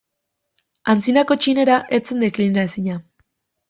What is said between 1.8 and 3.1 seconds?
ez zen deklinaezina.